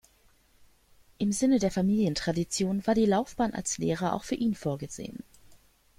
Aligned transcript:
Im 1.19 1.31
Sinne 1.31 1.59
der 1.59 1.69
Familientradition 1.69 2.87
war 2.87 2.95
die 2.95 3.05
Laufbahn 3.05 3.53
als 3.53 3.77
Lehrer 3.77 4.13
auch 4.15 4.23
für 4.23 4.33
ihn 4.33 4.55
vorgesehen. 4.55 5.21